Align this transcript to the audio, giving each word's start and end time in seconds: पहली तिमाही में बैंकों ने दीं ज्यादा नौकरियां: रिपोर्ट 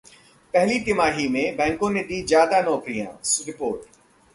पहली 0.53 0.79
तिमाही 0.79 1.27
में 1.27 1.55
बैंकों 1.57 1.89
ने 1.89 2.03
दीं 2.03 2.25
ज्यादा 2.25 2.61
नौकरियां: 2.61 3.07
रिपोर्ट 3.45 3.97